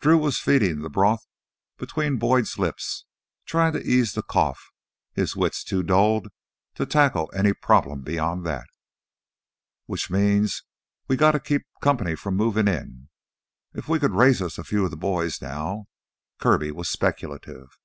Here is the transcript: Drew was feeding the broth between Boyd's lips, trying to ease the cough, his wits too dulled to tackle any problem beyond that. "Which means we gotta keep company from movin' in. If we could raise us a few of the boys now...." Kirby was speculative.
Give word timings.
Drew 0.00 0.18
was 0.18 0.40
feeding 0.40 0.80
the 0.80 0.90
broth 0.90 1.24
between 1.76 2.16
Boyd's 2.16 2.58
lips, 2.58 3.04
trying 3.46 3.74
to 3.74 3.86
ease 3.86 4.14
the 4.14 4.24
cough, 4.24 4.72
his 5.12 5.36
wits 5.36 5.62
too 5.62 5.84
dulled 5.84 6.32
to 6.74 6.84
tackle 6.84 7.30
any 7.32 7.52
problem 7.52 8.02
beyond 8.02 8.44
that. 8.44 8.66
"Which 9.86 10.10
means 10.10 10.64
we 11.06 11.14
gotta 11.14 11.38
keep 11.38 11.62
company 11.80 12.16
from 12.16 12.34
movin' 12.34 12.66
in. 12.66 13.08
If 13.72 13.88
we 13.88 14.00
could 14.00 14.14
raise 14.16 14.42
us 14.42 14.58
a 14.58 14.64
few 14.64 14.84
of 14.84 14.90
the 14.90 14.96
boys 14.96 15.40
now...." 15.40 15.84
Kirby 16.40 16.72
was 16.72 16.88
speculative. 16.88 17.78